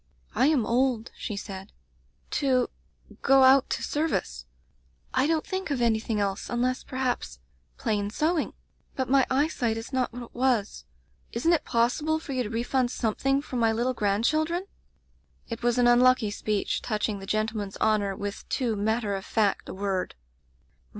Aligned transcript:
"*I 0.33 0.47
am 0.47 0.65
old/ 0.65 1.11
she 1.15 1.37
said, 1.37 1.71
'to— 2.31 2.71
go 3.21 3.43
out 3.43 3.69
to 3.69 3.83
ser 3.83 4.07
vice. 4.07 4.45
I 5.13 5.27
don't 5.27 5.45
think 5.45 5.69
of 5.69 5.79
anything 5.79 6.19
else, 6.19 6.49
unless, 6.49 6.83
perhaps— 6.83 7.37
plain 7.77 8.09
sewing. 8.09 8.53
But 8.95 9.11
my 9.11 9.27
eyesight 9.29 9.77
is 9.77 9.93
not 9.93 10.11
what 10.11 10.23
it 10.23 10.33
was. 10.33 10.85
Isn't 11.33 11.53
it 11.53 11.65
possible 11.65 12.17
for 12.17 12.33
you 12.33 12.41
to 12.41 12.49
refund 12.49 12.89
something 12.89 13.43
for 13.43 13.57
my 13.57 13.71
little 13.71 13.93
grand 13.93 14.25
children?' 14.25 14.65
"It 15.47 15.61
was 15.61 15.77
an 15.77 15.85
unlucky 15.85 16.31
speech, 16.31 16.81
touching 16.81 17.19
the 17.19 17.27
gentleman's 17.27 17.77
honor 17.77 18.15
with 18.15 18.49
too 18.49 18.75
matter 18.75 19.13
of 19.15 19.23
fact 19.23 19.69
a 19.69 19.73
word. 19.75 20.15